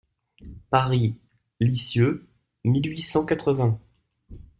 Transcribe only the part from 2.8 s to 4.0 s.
huit cent quatre-vingts.